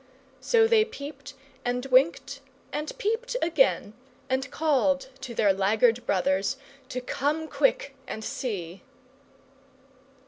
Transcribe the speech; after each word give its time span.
So 0.39 0.65
they 0.67 0.83
peeped, 0.83 1.35
and 1.63 1.85
winked, 1.91 2.39
and 2.73 2.91
peeped 2.97 3.35
again, 3.39 3.93
and 4.31 4.49
called 4.49 5.09
to 5.21 5.35
their 5.35 5.53
laggard 5.53 6.07
brothers 6.07 6.57
to 6.89 7.01
come 7.01 7.47
quick 7.47 7.95
and 8.07 8.23
see. 8.25 8.81